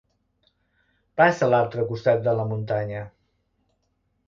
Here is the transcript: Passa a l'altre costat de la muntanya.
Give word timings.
Passa 1.21 1.43
a 1.49 1.51
l'altre 1.51 1.85
costat 1.93 2.25
de 2.29 2.35
la 2.41 2.49
muntanya. 2.55 3.05